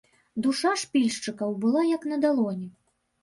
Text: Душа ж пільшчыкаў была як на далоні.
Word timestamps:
Душа 0.45 0.71
ж 0.83 0.87
пільшчыкаў 0.95 1.53
была 1.65 1.81
як 1.89 2.09
на 2.13 2.17
далоні. 2.25 2.67